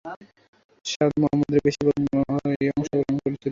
[0.85, 3.49] Sa'd মুহাম্মদের বেশিরভাগ লড়াইয়ে অংশগ্রহণ করেছিল।